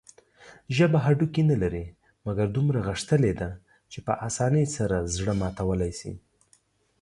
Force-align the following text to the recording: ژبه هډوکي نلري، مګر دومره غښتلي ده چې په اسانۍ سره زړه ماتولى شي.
ژبه 0.75 0.97
هډوکي 1.05 1.43
نلري، 1.51 1.85
مګر 2.25 2.47
دومره 2.55 2.79
غښتلي 2.87 3.33
ده 3.39 3.49
چې 3.91 3.99
په 4.05 4.13
اسانۍ 4.27 4.65
سره 4.75 4.97
زړه 5.15 5.33
ماتولى 5.41 5.91
شي. 5.99 6.13